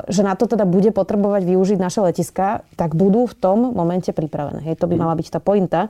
[0.06, 4.60] že na to teda bude potrebovať využiť naše letiska, tak budú v tom momente pripravené.
[4.68, 5.02] Hej, to by mhm.
[5.02, 5.80] mala byť tá pointa.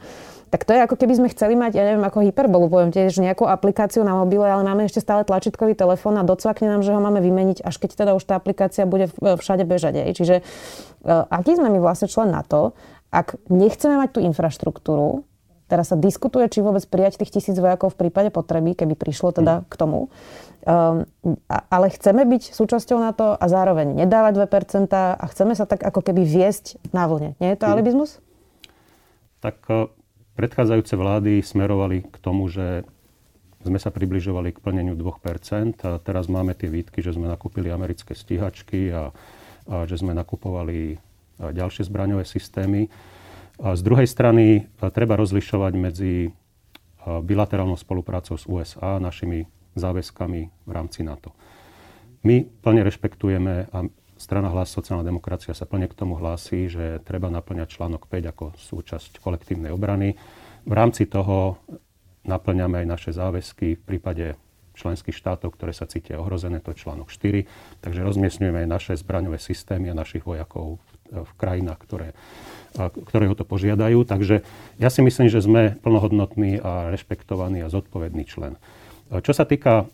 [0.56, 3.44] Tak to je ako keby sme chceli mať, ja neviem, ako hyperbolu, poviem tiež nejakú
[3.44, 7.20] aplikáciu na mobile, ale máme ešte stále tlačítkový telefón a docvakne nám, že ho máme
[7.20, 10.00] vymeniť, až keď teda už tá aplikácia bude všade bežať.
[10.00, 10.10] Hej.
[10.16, 10.34] Čiže
[11.04, 12.72] aký sme my vlastne člen na to,
[13.12, 15.28] ak nechceme mať tú infraštruktúru,
[15.66, 19.66] Teraz sa diskutuje, či vôbec prijať tých tisíc vojakov v prípade potreby, keby prišlo teda
[19.66, 20.14] k tomu.
[20.62, 21.10] Um,
[21.50, 26.06] ale chceme byť súčasťou na to a zároveň nedávať 2% a chceme sa tak ako
[26.06, 27.34] keby viesť na vlne.
[27.42, 27.72] Nie je to mhm.
[27.74, 28.22] alibizmus?
[29.42, 29.90] Tak e,
[30.36, 32.84] predchádzajúce vlády smerovali k tomu, že
[33.64, 35.82] sme sa približovali k plneniu 2%.
[35.82, 39.10] A teraz máme tie výtky, že sme nakúpili americké stíhačky a,
[39.66, 40.96] a že sme nakupovali e,
[41.40, 42.86] ďalšie zbraňové systémy.
[43.58, 46.28] A z druhej strany treba rozlišovať medzi
[47.06, 49.46] bilaterálnou spoluprácou s USA, našimi
[49.78, 51.30] záväzkami v rámci NATO.
[52.26, 57.28] My plne rešpektujeme a strana Hlas sociálna demokracia sa plne k tomu hlási, že treba
[57.28, 60.16] naplňať článok 5 ako súčasť kolektívnej obrany.
[60.66, 61.60] V rámci toho
[62.26, 64.26] naplňame aj naše záväzky v prípade
[64.76, 67.80] členských štátov, ktoré sa cítia ohrozené, to je článok 4.
[67.80, 72.08] Takže rozmiestňujeme aj naše zbraňové systémy a našich vojakov v, krajinách, ktoré
[72.76, 74.04] ktoré ho to požiadajú.
[74.04, 74.44] Takže
[74.76, 78.60] ja si myslím, že sme plnohodnotný a rešpektovaný a zodpovedný člen.
[79.08, 79.88] Čo sa týka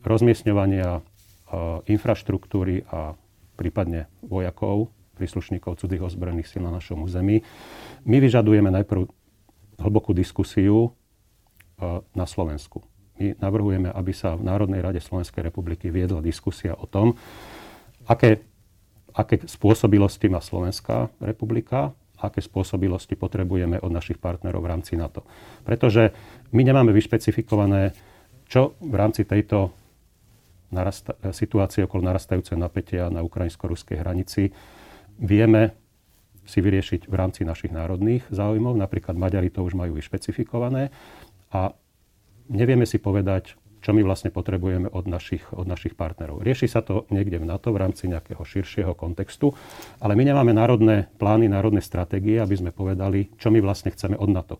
[0.00, 1.04] rozmiestňovania
[1.84, 3.18] infraštruktúry a
[3.60, 4.88] prípadne vojakov,
[5.20, 7.44] príslušníkov cudzích ozbrojených síl na našom území,
[8.08, 9.04] my vyžadujeme najprv
[9.76, 10.96] hlbokú diskusiu
[12.16, 12.80] na Slovensku.
[13.20, 17.20] My navrhujeme, aby sa v Národnej rade Slovenskej republiky viedla diskusia o tom,
[18.08, 18.40] aké
[19.10, 25.24] aké spôsobilosti má Slovenská republika, aké spôsobilosti potrebujeme od našich partnerov v rámci NATO.
[25.64, 26.12] Pretože
[26.52, 27.96] my nemáme vyšpecifikované,
[28.46, 29.72] čo v rámci tejto
[30.70, 34.54] narasta- situácie okolo narastajúceho napätia na ukrajinsko-ruskej hranici
[35.20, 35.76] vieme
[36.48, 38.74] si vyriešiť v rámci našich národných záujmov.
[38.74, 40.90] Napríklad Maďari to už majú vyšpecifikované.
[41.54, 41.74] A
[42.50, 46.44] nevieme si povedať, čo my vlastne potrebujeme od našich, od našich partnerov.
[46.44, 49.56] Rieši sa to niekde v NATO v rámci nejakého širšieho kontextu,
[50.02, 54.28] ale my nemáme národné plány, národné stratégie, aby sme povedali, čo my vlastne chceme od
[54.28, 54.56] NATO.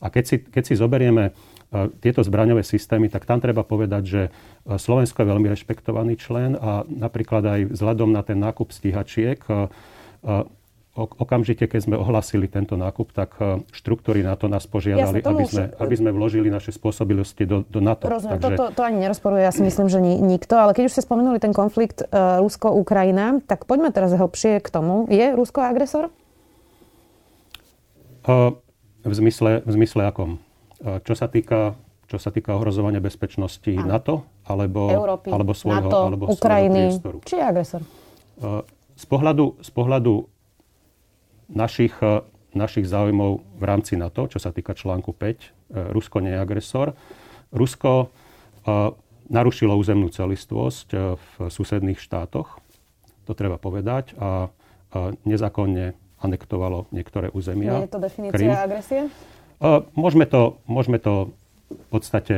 [0.00, 1.34] A keď si, keď si zoberieme
[2.00, 6.88] tieto zbraňové systémy, tak tam treba povedať, že uh, Slovensko je veľmi rešpektovaný člen a
[6.88, 9.68] napríklad aj vzhľadom na ten nákup stíhačiek uh,
[10.98, 15.94] okamžite, keď sme ohlasili tento nákup, tak e, štruktúry NATO nás požiadali, aby sme, aby
[15.94, 18.10] sme vložili naše spôsobilosti do, do NATO.
[18.10, 18.58] Rozumiem, Takže...
[18.58, 20.58] to, to, to ani nerozporuje, ja si myslím, že ni, nikto.
[20.58, 25.06] Ale keď už ste spomenuli ten konflikt uh, Rusko-Ukrajina, tak poďme teraz hlbšie k tomu.
[25.06, 26.10] Je Rusko agresor?
[28.26, 28.58] Uh,
[29.06, 30.42] v, zmysle, v zmysle akom?
[30.78, 31.74] Čo sa týka
[32.08, 33.84] čo sa týka ohrozovania bezpečnosti Áno.
[33.84, 34.14] NATO
[34.48, 36.96] alebo, Európy, alebo svojho, NATO, alebo Ukrajiny.
[36.96, 37.82] Svojho Či je agresor?
[38.96, 40.24] Z pohľadu, z pohľadu
[41.52, 42.24] našich, e,
[42.56, 45.52] našich záujmov v rámci NATO, čo sa týka článku 5.
[45.68, 46.96] E, Rusko nie je agresor.
[47.52, 48.06] Rusko e,
[49.28, 50.88] narušilo územnú celistvosť
[51.20, 52.56] v susedných štátoch,
[53.28, 54.48] to treba povedať, a
[55.28, 55.92] nezákonne
[56.24, 57.76] anektovalo niektoré územia.
[57.76, 58.48] Nie je to definícia Krym.
[58.56, 59.00] agresie?
[59.94, 61.34] Môžeme to, môžeme to
[61.66, 62.36] v podstate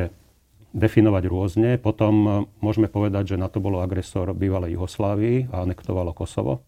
[0.73, 1.69] definovať rôzne.
[1.77, 6.65] Potom môžeme povedať, že na to bolo agresor bývalej Jugoslávii a anektovalo Kosovo.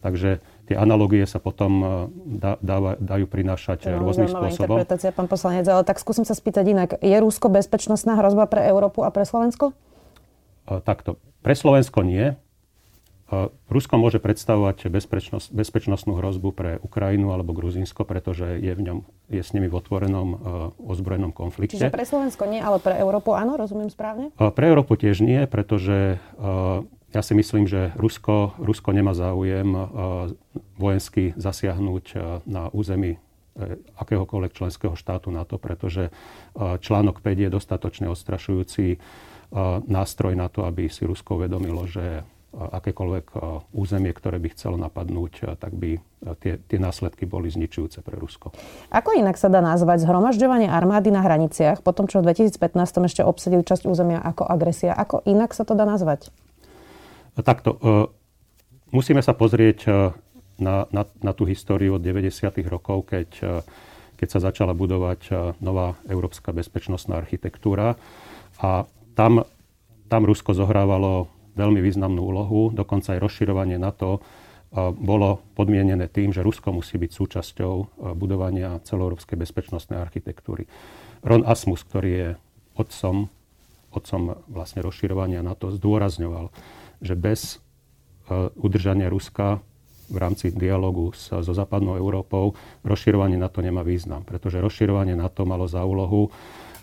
[0.00, 1.88] Takže tie analogie sa potom e,
[2.40, 4.80] dá, dá, dajú prinášať no, rôznym spôsobom.
[4.80, 6.90] interpretácia, pán poslanec, ale tak skúsim sa spýtať inak.
[7.04, 9.76] Je Rusko bezpečnostná hrozba pre Európu a pre Slovensko?
[10.72, 11.20] E, takto.
[11.44, 12.32] Pre Slovensko nie.
[13.70, 18.98] Rusko môže predstavovať bezpečnosť, bezpečnostnú hrozbu pre Ukrajinu alebo Gruzínsko, pretože je, v ňom,
[19.30, 20.28] je s nimi v otvorenom
[20.82, 21.78] ozbrojenom konflikte.
[21.78, 24.34] Čiže pre Slovensko nie, ale pre Európu áno, rozumiem správne?
[24.34, 26.18] Pre Európu tiež nie, pretože
[27.10, 30.30] ja si myslím, že Rusko, Rusko nemá záujem uh,
[30.78, 36.14] vojensky zasiahnuť uh, na území uh, akéhokoľvek členského štátu NATO, pretože
[36.56, 39.02] článok 5 je dostatočne odstrašujúci
[39.90, 43.26] nástroj na to, aby si Rusko uvedomilo, že akékoľvek
[43.70, 46.02] územie, ktoré by chcelo napadnúť, tak by
[46.42, 48.50] tie, tie následky boli zničujúce pre Rusko.
[48.90, 52.58] Ako inak sa dá nazvať zhromažďovanie armády na hraniciach, potom čo v 2015
[53.06, 54.90] ešte obsadili časť územia ako agresia?
[54.98, 56.34] Ako inak sa to dá nazvať?
[57.38, 57.78] Takto, e,
[58.90, 59.90] musíme sa pozrieť e,
[60.60, 62.50] na, na, na tú históriu od 90.
[62.66, 63.54] rokov, keď, e,
[64.18, 67.96] keď sa začala budovať nová európska bezpečnostná architektúra.
[68.60, 68.84] A
[69.16, 69.48] tam,
[70.12, 74.22] tam Rusko zohrávalo veľmi významnú úlohu, dokonca aj rozširovanie NATO
[74.94, 77.74] bolo podmienené tým, že Rusko musí byť súčasťou
[78.14, 80.70] budovania celoeurópskej bezpečnostnej architektúry.
[81.26, 82.28] Ron Asmus, ktorý je
[82.78, 83.26] otcom,
[83.90, 86.54] otcom vlastne rozširovania NATO, zdôrazňoval,
[87.02, 87.58] že bez
[88.30, 89.58] e, udržania Ruska
[90.10, 95.82] v rámci dialogu so západnou Európou rozširovanie NATO nemá význam, pretože rozširovanie NATO malo za
[95.86, 96.30] úlohu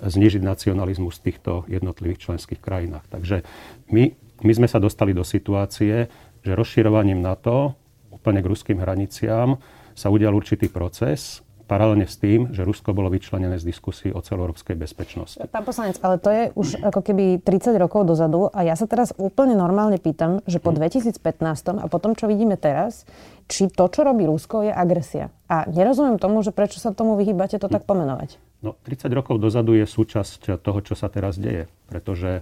[0.02, 3.06] znižiť nacionalizmus v týchto jednotlivých členských krajinách.
[3.10, 3.42] Takže
[3.90, 4.04] my,
[4.46, 6.08] my sme sa dostali do situácie,
[6.46, 7.76] že rozširovaním NATO
[8.14, 9.58] úplne k ruským hraniciám
[9.98, 14.80] sa udial určitý proces, paralelne s tým, že Rusko bolo vyčlenené z diskusí o celoeurópskej
[14.80, 15.38] bezpečnosti.
[15.52, 19.12] Pán poslanec, ale to je už ako keby 30 rokov dozadu a ja sa teraz
[19.20, 21.84] úplne normálne pýtam, že po 2015 hm.
[21.84, 23.04] a po tom, čo vidíme teraz,
[23.52, 25.28] či to, čo robí Rusko, je agresia.
[25.52, 28.40] A nerozumiem tomu, že prečo sa tomu vyhýbate to tak pomenovať.
[28.66, 31.70] No, 30 rokov dozadu je súčasť toho, čo sa teraz deje.
[31.86, 32.42] Pretože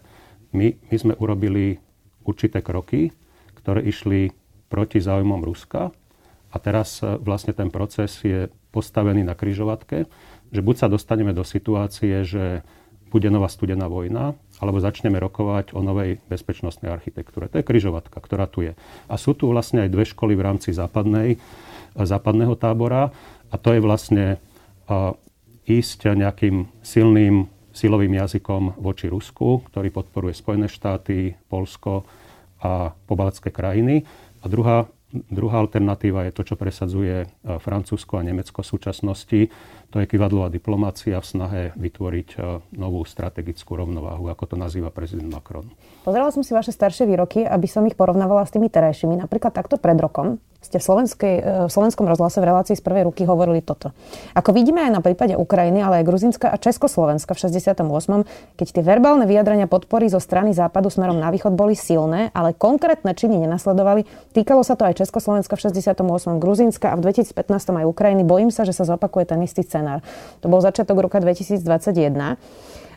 [0.55, 1.83] my, my sme urobili
[2.23, 3.11] určité kroky,
[3.59, 4.31] ktoré išli
[4.71, 5.91] proti záujmom Ruska.
[6.51, 10.07] A teraz e, vlastne ten proces je postavený na kryžovatke,
[10.51, 12.63] že buď sa dostaneme do situácie, že
[13.11, 17.47] bude nová studená vojna, alebo začneme rokovať o novej bezpečnostnej architektúre.
[17.51, 18.75] To je kryžovatka, ktorá tu je.
[19.07, 21.39] A sú tu vlastne aj dve školy v rámci západnej,
[21.95, 23.15] západného tábora
[23.47, 24.35] a to je vlastne
[25.65, 32.07] ísť nejakým silným silovým jazykom voči Rusku, ktorý podporuje Spojené štáty, Polsko
[32.63, 34.07] a pobaltské krajiny.
[34.39, 37.27] A druhá Druhá alternatíva je to, čo presadzuje e,
[37.63, 39.39] Francúzsko a Nemecko v súčasnosti.
[39.95, 42.37] To je kivadlová diplomácia v snahe vytvoriť e,
[42.75, 45.71] novú strategickú rovnováhu, ako to nazýva prezident Macron.
[46.03, 49.15] Pozerala som si vaše staršie výroky, aby som ich porovnávala s tými terajšími.
[49.15, 50.85] Napríklad takto pred rokom ste v,
[51.21, 51.31] e,
[51.65, 53.93] v slovenskom rozhlase v relácii z prvej ruky hovorili toto.
[54.33, 58.25] Ako vidíme aj na prípade Ukrajiny, ale aj Gruzinska a Československa v 68.,
[58.57, 63.13] keď tie verbálne vyjadrenia podpory zo strany západu smerom na východ boli silné, ale konkrétne
[63.13, 68.25] činy nenasledovali, týkalo sa to aj Československa v 68., Gruzinska a v 2015 aj Ukrajiny.
[68.25, 70.01] Bojím sa, že sa zopakuje ten istý scenár.
[70.41, 72.41] To bol začiatok roka 2021.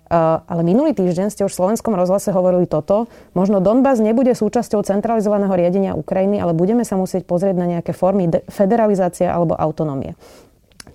[0.09, 3.13] ale minulý týždeň ste už v slovenskom rozhlase hovorili toto.
[3.37, 8.33] Možno Donbass nebude súčasťou centralizovaného riadenia Ukrajiny, ale budeme sa musieť pozrieť na nejaké formy
[8.49, 10.17] federalizácie alebo autonómie.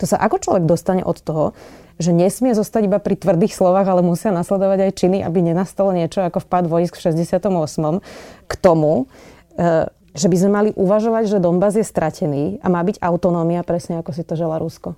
[0.02, 1.54] To sa ako človek dostane od toho,
[2.02, 6.26] že nesmie zostať iba pri tvrdých slovách, ale musia nasledovať aj činy, aby nenastalo niečo
[6.26, 8.02] ako vpad vojsk v 68.
[8.50, 9.06] k tomu,
[9.54, 14.02] e, že by sme mali uvažovať, že Donbass je stratený a má byť autonómia, presne
[14.02, 14.98] ako si to žela Rusko?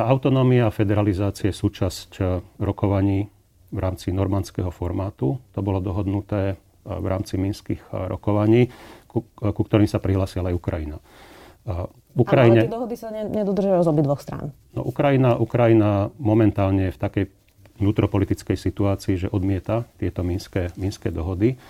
[0.00, 3.28] Tá autonómia a federalizácia je súčasť e, rokovaní
[3.68, 5.36] v rámci normandského formátu.
[5.52, 8.72] To bolo dohodnuté e, v rámci minských e, rokovaní,
[9.04, 10.96] ku, ku ktorým sa prihlásila aj Ukrajina.
[12.16, 14.56] Ukrajine, ale tie dohody sa nedodržujú z obidvoch strán.
[14.72, 17.24] No, Ukrajina, Ukrajina momentálne je v takej
[17.76, 21.60] vnútropolitickej situácii, že odmieta tieto minské, minské dohody.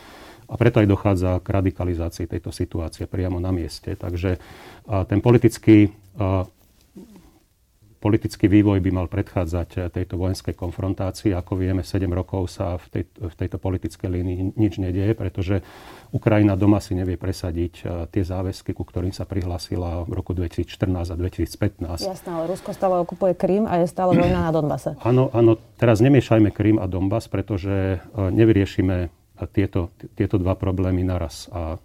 [0.47, 3.91] A preto aj dochádza k radikalizácii tejto situácie priamo na mieste.
[3.99, 4.39] Takže
[4.87, 5.91] ten politický
[8.01, 11.37] politický vývoj by mal predchádzať eh, tejto vojenskej konfrontácii.
[11.37, 15.61] Ako vieme, 7 rokov sa v, tej, v tejto politickej línii nič nedieje, pretože
[16.11, 21.13] Ukrajina doma si nevie presadiť eh, tie záväzky, ku ktorým sa prihlásila v roku 2014
[21.13, 22.09] a 2015.
[22.09, 24.97] Jasné, ale Rusko stále okupuje Krym a je stále vojna na Donbase.
[25.11, 25.61] Áno, áno.
[25.77, 29.13] Teraz nemiešajme Krym a Donbas, pretože eh, nevyriešime
[29.53, 31.49] tieto, tieto dva problémy naraz.
[31.49, 31.81] A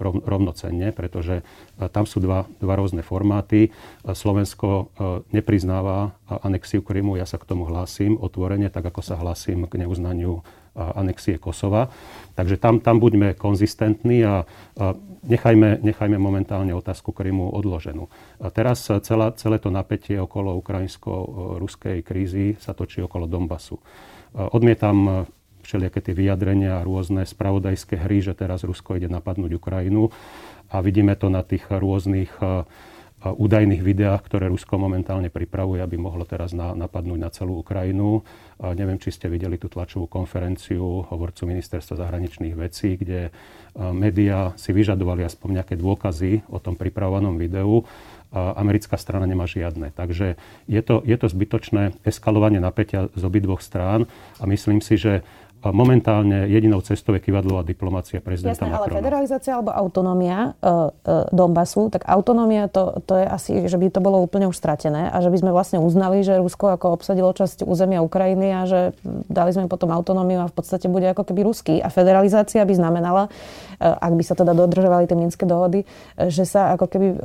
[0.00, 1.42] rovnocenne, pretože e,
[1.90, 3.68] tam sú dva, dva rôzne formáty.
[3.68, 3.70] E,
[4.14, 4.84] Slovensko e,
[5.34, 10.40] nepriznáva anexiu Krymu, ja sa k tomu hlásim otvorene, tak ako sa hlásim k neuznaniu
[10.74, 11.94] anexie Kosova.
[12.34, 14.42] Takže tam, tam buďme konzistentní a,
[14.74, 18.10] a nechajme, nechajme momentálne otázku Krymu odloženú.
[18.42, 23.78] A teraz celá, celé to napätie okolo ukrajinsko-ruskej krízy sa točí okolo Donbasu.
[24.34, 25.30] Odmietam
[25.64, 30.12] všelijaké tie vyjadrenia a rôzne spravodajské hry, že teraz Rusko ide napadnúť Ukrajinu.
[30.68, 32.36] A vidíme to na tých rôznych
[33.24, 38.20] údajných videách, ktoré Rusko momentálne pripravuje, aby mohlo teraz na, napadnúť na celú Ukrajinu.
[38.60, 43.32] A neviem, či ste videli tú tlačovú konferenciu hovorcu ministerstva zahraničných vecí, kde
[43.74, 47.88] médiá si vyžadovali aspoň nejaké dôkazy o tom pripravovanom videu.
[48.34, 49.94] A americká strana nemá žiadne.
[49.94, 50.34] Takže
[50.66, 55.22] je to, je to zbytočné eskalovanie napätia z obidvoch strán a myslím si, že
[55.70, 58.90] momentálne jedinou cestou je kývadlová diplomácia prezidenta Jasné, Macrona.
[58.90, 63.88] ale federalizácia alebo autonómia e, e, Donbasu, tak autonómia to, to je asi, že by
[63.88, 67.30] to bolo úplne už stratené a že by sme vlastne uznali, že Rusko ako obsadilo
[67.30, 68.80] časť územia Ukrajiny a že
[69.30, 71.78] dali sme potom autonómiu a v podstate bude ako keby ruský.
[71.78, 73.30] A federalizácia by znamenala,
[73.78, 77.16] e, ak by sa teda dodržovali tie minské dohody, e, že sa ako keby e,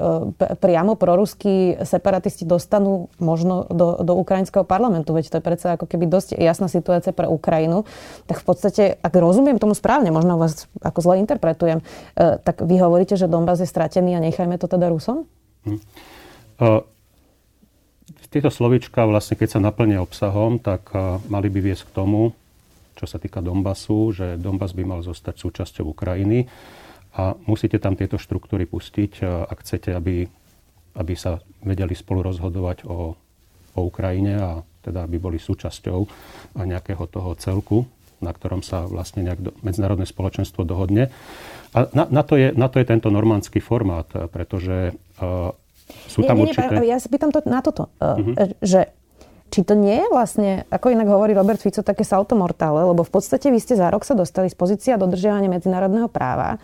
[0.60, 5.16] priamo proruskí separatisti dostanú možno do, do ukrajinského parlamentu.
[5.16, 7.88] Veď to je predsa ako keby dosť jasná situácia pre Ukrajinu
[8.30, 11.86] tak v podstate, ak rozumiem tomu správne, možno vás ako zle interpretujem, e,
[12.38, 15.26] tak vy hovoríte, že Donbass je stratený a nechajme to teda Rusom?
[15.66, 15.82] Hm.
[16.62, 16.86] Uh,
[18.30, 22.38] tieto slovička, vlastne keď sa naplnia obsahom, tak uh, mali by viesť k tomu,
[22.94, 26.46] čo sa týka Donbasu, že Donbas by mal zostať súčasťou Ukrajiny
[27.18, 30.30] a musíte tam tieto štruktúry pustiť, uh, ak chcete, aby,
[30.94, 33.18] aby sa vedeli spolu rozhodovať o,
[33.74, 36.00] o Ukrajine a teda aby boli súčasťou
[36.60, 37.84] nejakého toho celku
[38.20, 41.12] na ktorom sa vlastne nejak do, medzinárodné spoločenstvo dohodne.
[41.76, 45.54] A na, na, to je, na to je tento normandský formát, pretože uh,
[46.10, 46.74] sú tam nie, určité...
[46.80, 48.56] Nie, ja sa pýtam to, na toto, uh-huh.
[48.62, 48.94] že
[49.50, 53.12] či to nie je vlastne, ako inak hovorí Robert Fico, také salto mortále, lebo v
[53.12, 56.62] podstate vy ste za rok sa dostali z pozícia dodržiavania medzinárodného práva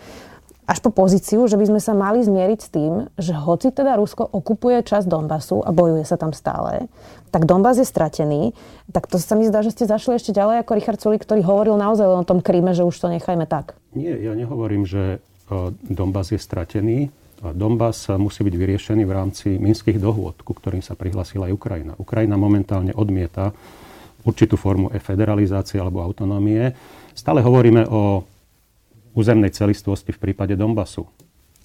[0.66, 4.26] až po pozíciu, že by sme sa mali zmieriť s tým, že hoci teda Rusko
[4.26, 6.90] okupuje časť Donbasu a bojuje sa tam stále,
[7.30, 8.58] tak Donbas je stratený.
[8.90, 11.78] Tak to sa mi zdá, že ste zašli ešte ďalej ako Richard Sulik, ktorý hovoril
[11.78, 13.78] naozaj len o tom Kríme, že už to nechajme tak.
[13.94, 15.18] Nie, ja nehovorím, že e,
[15.86, 17.14] Donbas je stratený.
[17.44, 21.94] Donbas musí byť vyriešený v rámci minských dohôd, ku ktorým sa prihlasila aj Ukrajina.
[22.00, 23.54] Ukrajina momentálne odmieta
[24.26, 26.74] určitú formu federalizácie alebo autonómie.
[27.14, 28.26] Stále hovoríme o
[29.16, 31.08] územnej celistvosti v prípade Donbasu,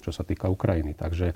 [0.01, 0.97] čo sa týka Ukrajiny.
[0.97, 1.35] Takže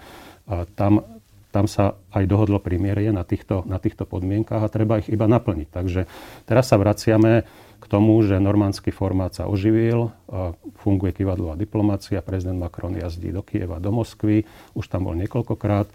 [0.74, 1.06] tam,
[1.54, 5.68] tam sa aj dohodlo primierie na týchto, na týchto podmienkách a treba ich iba naplniť.
[5.70, 6.02] Takže
[6.50, 10.10] teraz sa vraciame k tomu, že normandský formát sa oživil,
[10.82, 15.86] funguje kývadlová diplomácia, prezident Macron jazdí do Kieva, do Moskvy, už tam bol niekoľkokrát.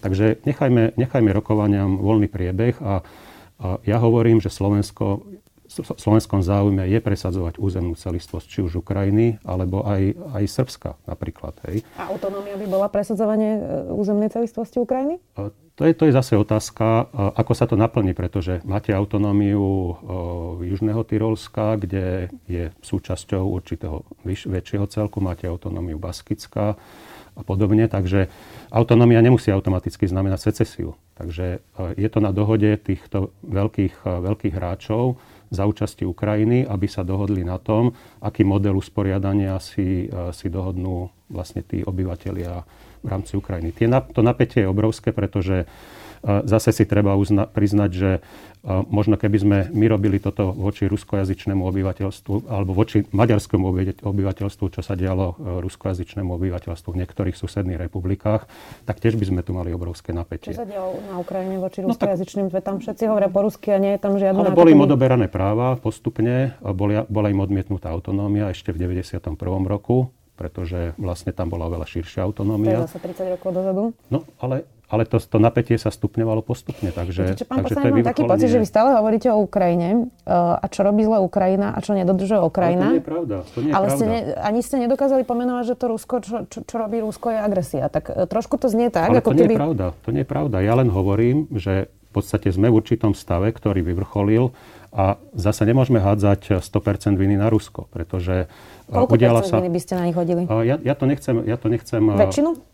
[0.00, 3.02] Takže nechajme, nechajme rokovaniam voľný priebeh a,
[3.60, 5.26] a ja hovorím, že Slovensko
[5.84, 11.58] slovenskom záujme je presadzovať územnú celistvosť či už Ukrajiny, alebo aj, aj Srbska napríklad.
[11.68, 11.82] Hej.
[11.98, 13.60] A autonómia by bola presadzovanie e,
[13.92, 15.18] územnej celistvosti Ukrajiny?
[15.80, 17.08] To je, to je zase otázka,
[17.40, 19.96] ako sa to naplní, pretože máte autonómiu
[20.60, 26.76] Južného Tyrolska, kde je súčasťou určitého vyš, väčšieho celku, máte autonómiu Baskická,
[27.40, 27.88] a podobne.
[27.88, 28.28] Takže
[28.68, 30.98] autonómia nemusí automaticky znamenať secesiu.
[31.16, 31.64] Takže
[31.96, 37.58] je to na dohode týchto veľkých, veľkých hráčov za účasti Ukrajiny, aby sa dohodli na
[37.58, 37.90] tom,
[38.22, 42.52] aký model usporiadania si, si dohodnú vlastne tí obyvateľia
[43.02, 43.74] v rámci Ukrajiny.
[43.74, 45.66] Tie, to napätie je obrovské, pretože
[46.20, 48.10] Zase si treba uzna- priznať, že
[48.66, 53.64] možno keby sme my robili toto voči ruskojazyčnému obyvateľstvu alebo voči maďarskému
[54.04, 58.44] obyvateľstvu, čo sa dialo e, ruskojazyčnému obyvateľstvu v niektorých susedných republikách,
[58.84, 60.52] tak tiež by sme tu mali obrovské napätie.
[60.52, 62.52] Čo sa dialo na Ukrajine voči no, ruskojazyčným?
[62.52, 62.60] Tak...
[62.60, 64.44] Tam všetci hovoria po rusky a nie je tam žiadna...
[64.44, 69.24] Ale boli im odoberané práva postupne, bola, bola im odmietnutá autonómia ešte v 91.
[69.64, 72.80] roku pretože vlastne tam bola oveľa širšia autonómia.
[72.80, 73.92] To je zase 30 rokov dozadu.
[74.08, 76.90] No, ale ale to, to napätie sa stupňovalo postupne.
[76.90, 80.58] Takže, Čiže, pán takže to mám taký pocit, že vy stále hovoríte o Ukrajine uh,
[80.58, 82.90] a čo robí zle Ukrajina a čo nedodržuje Ukrajina.
[82.90, 83.36] Ale to nie je pravda.
[83.46, 83.96] To nie je ale pravda.
[83.96, 87.38] Ste ne, ani ste nedokázali pomenovať, že to Rusko, čo, čo, čo robí Rusko, je
[87.38, 87.86] agresia.
[87.86, 89.54] Tak uh, trošku to znie tak, ale ako to keby...
[89.54, 89.86] nie je pravda.
[89.94, 90.56] To nie je pravda.
[90.58, 94.50] Ja len hovorím, že v podstate sme v určitom stave, ktorý vyvrcholil
[94.90, 98.50] a zase nemôžeme hádzať 100% viny na Rusko, pretože
[98.90, 99.62] Koľko udiala sa...
[99.62, 100.50] by ste na nich hodili?
[100.50, 102.02] Ja, ja to nechcem, ja to nechcem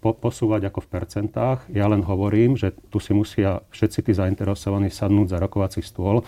[0.00, 1.68] po, posúvať ako v percentách.
[1.68, 6.24] Ja len hovorím, že tu si musia všetci tí zainteresovaní sadnúť za rokovací stôl.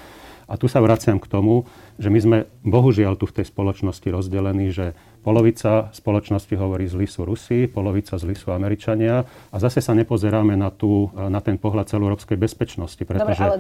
[0.49, 1.65] A tu sa vraciam k tomu,
[1.99, 7.27] že my sme bohužiaľ tu v tej spoločnosti rozdelení, že Polovica spoločnosti hovorí, zlí sú
[7.27, 12.39] Rusi, polovica zlí sú Američania a zase sa nepozeráme na, tú, na ten pohľad celoeurópskej
[12.39, 13.03] bezpečnosti.
[13.03, 13.57] Pretože Dobre, ale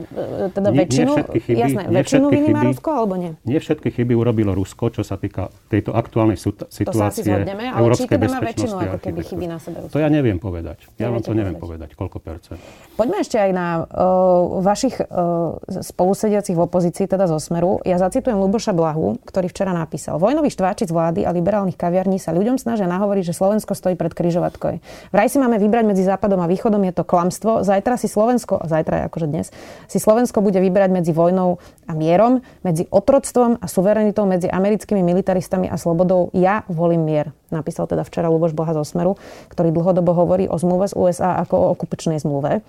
[0.48, 3.30] e, teda väčšinu, nie všetky chyby, jasné, nie viny má Rusko alebo nie?
[3.44, 8.12] Nie všetky chyby urobilo Rusko, čo sa týka tejto aktuálnej situácie zhodneme, ale európskej či
[8.16, 9.92] teda má väčšinu ako keby chyby na sebe Rusko?
[9.92, 10.88] To ja neviem povedať.
[10.96, 11.92] Ja vám to neviem povedať.
[11.92, 12.60] povedať, koľko percent.
[12.94, 17.82] Poďme ešte aj na uh, vašich uh, spolusediacich v opozícii, teda zo Smeru.
[17.82, 20.20] Ja zacitujem Luboša Blahu, ktorý včera napísal.
[20.20, 24.82] Vojnový štváčic vlády a liberálnych kaviarní sa ľuďom snažia nahovoriť, že Slovensko stojí pred križovatkou.
[25.14, 27.62] Vraj si máme vybrať medzi západom a východom, je to klamstvo.
[27.64, 29.46] Zajtra si Slovensko, a zajtra je akože dnes,
[29.86, 35.70] si Slovensko bude vyberať medzi vojnou a mierom, medzi otroctvom a suverenitou, medzi americkými militaristami
[35.70, 36.34] a slobodou.
[36.34, 37.30] Ja volím mier.
[37.48, 39.16] Napísal teda včera Luboš Blaha zo Smeru,
[39.48, 42.60] ktorý dlhodobo hovorí o zmluve z USA ako o okupačnej zmluve.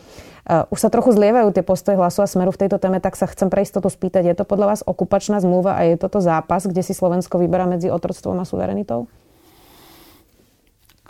[0.47, 3.27] Uh, už sa trochu zlievajú tie postoje hlasu a smeru v tejto téme, tak sa
[3.27, 6.81] chcem pre istotu spýtať, je to podľa vás okupačná zmluva a je toto zápas, kde
[6.81, 9.05] si Slovensko vyberá medzi otroctvom a suverenitou?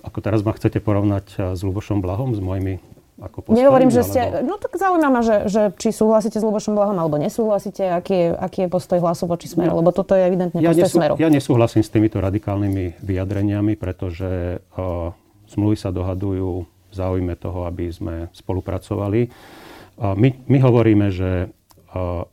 [0.03, 2.83] Ako teraz ma chcete porovnať s Lubošom Blahom, s mojimi
[3.19, 4.19] ako postojím, Nehovorím, že ste...
[4.23, 4.47] Alebo...
[4.47, 8.27] No tak zaujíma ma, že, že či súhlasíte s Lubošom Blahom alebo nesúhlasíte, aký je,
[8.31, 11.13] aký je postoj hlasu voči Smeru, ja, lebo toto je evidentne ja postoj nesú, Smeru.
[11.19, 15.11] Ja nesúhlasím s týmito radikálnymi vyjadreniami, pretože uh,
[15.51, 19.27] zmluvy sa dohadujú v záujme toho, aby sme spolupracovali.
[19.99, 22.23] Uh, my, my hovoríme, že uh,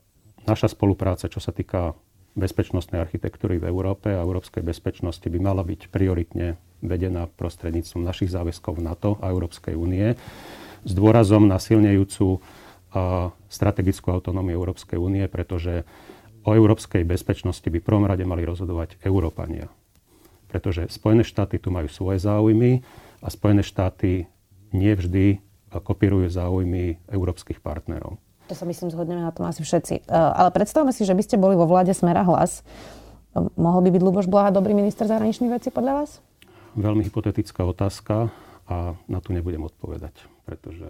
[0.46, 1.98] naša spolupráca, čo sa týka
[2.36, 8.76] bezpečnostnej architektúry v Európe a európskej bezpečnosti by mala byť prioritne vedená prostredníctvom našich záväzkov
[8.78, 10.12] NATO a Európskej únie
[10.86, 12.38] s dôrazom na silnejúcu
[13.50, 15.84] strategickú autonómiu Európskej únie, pretože
[16.46, 19.68] o európskej bezpečnosti by v prvom rade mali rozhodovať Európania.
[20.46, 22.86] Pretože Spojené štáty tu majú svoje záujmy
[23.20, 24.30] a Spojené štáty
[24.70, 25.42] nevždy
[25.82, 28.16] kopírujú záujmy európskych partnerov.
[28.46, 30.06] To sa myslím zhodneme na tom asi všetci.
[30.06, 32.62] E, ale predstavme si, že by ste boli vo vláde Smera hlas.
[33.34, 36.10] Mohol by byť Luboš Blaha dobrý minister zahraničných vecí podľa vás?
[36.78, 38.30] Veľmi hypotetická otázka
[38.70, 40.86] a na to nebudem odpovedať pretože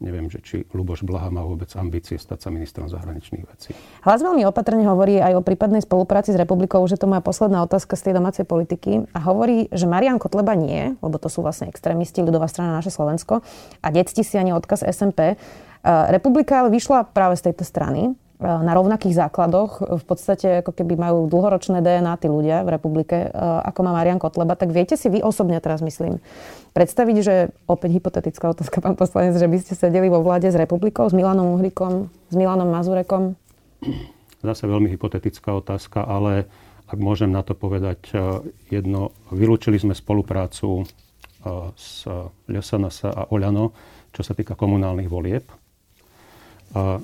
[0.00, 3.76] neviem, že či Luboš Blaha má vôbec ambície stať sa ministrom zahraničných vecí.
[4.00, 8.00] Hlas veľmi opatrne hovorí aj o prípadnej spolupráci s republikou, že to moja posledná otázka
[8.00, 9.04] z tej domácej politiky.
[9.12, 13.44] A hovorí, že Marian Kotleba nie, lebo to sú vlastne extrémisti, ľudová strana naše Slovensko.
[13.84, 15.36] A detsti si ani odkaz SMP.
[15.84, 18.16] Republika ale vyšla práve z tejto strany.
[18.40, 20.00] E, na rovnakých základoch.
[20.00, 24.16] V podstate ako keby majú dlhoročné DNA tí ľudia v republike, e, ako má Marian
[24.16, 24.56] Kotleba.
[24.56, 26.24] Tak viete si vy osobne teraz myslím
[26.72, 27.34] predstaviť, že
[27.68, 31.60] opäť hypotetická otázka, pán poslanec, že by ste sedeli vo vláde s republikou, s Milanom
[31.60, 33.36] Uhrikom, s Milanom Mazurekom?
[34.40, 36.48] Zase veľmi hypotetická otázka, ale
[36.88, 38.40] ak môžem na to povedať e,
[38.72, 40.88] jedno, vylúčili sme spoluprácu
[41.72, 42.04] s
[42.52, 43.72] LSNS a Oľano,
[44.12, 45.48] čo sa týka komunálnych volieb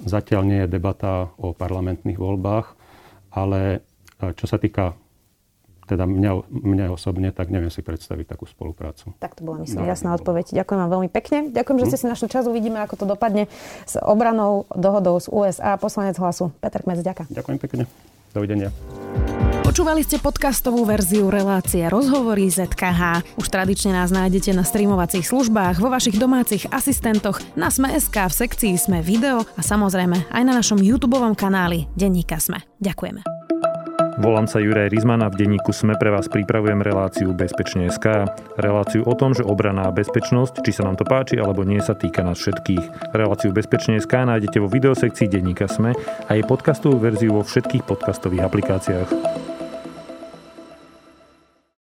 [0.07, 2.79] Zatiaľ nie je debata o parlamentných voľbách,
[3.35, 3.83] ale
[4.38, 4.94] čo sa týka
[5.87, 9.14] teda mňa, mňa osobne, tak neviem si predstaviť takú spoluprácu.
[9.22, 10.50] Tak to bola, myslím, jasná odpoveď.
[10.50, 11.38] Ďakujem vám veľmi pekne.
[11.55, 12.50] Ďakujem, že ste si našli čas.
[12.50, 13.46] Uvidíme, ako to dopadne
[13.87, 15.79] s obranou dohodou z USA.
[15.79, 17.31] Poslanec hlasu Peter Kmec, ďakujem.
[17.31, 17.83] Ďakujem pekne.
[18.35, 18.74] Dovidenia.
[19.76, 23.36] Počúvali ste podcastovú verziu relácie Rozhovory ZKH.
[23.36, 28.72] Už tradične nás nájdete na streamovacích službách, vo vašich domácich asistentoch, na Sme.sk, v sekcii
[28.80, 32.64] Sme video a samozrejme aj na našom YouTube kanáli Denníka Sme.
[32.80, 33.20] Ďakujeme.
[34.16, 38.32] Volám sa Juraj Rizman a v denníku SME pre vás pripravujem reláciu Bezpečne.sk.
[38.57, 41.92] Reláciu o tom, že obrana a bezpečnosť, či sa nám to páči alebo nie, sa
[41.92, 43.12] týka nás všetkých.
[43.12, 49.45] Reláciu Bezpečne.sk nájdete vo videosekcii denníka SME a jej podcastovú verziu vo všetkých podcastových aplikáciách.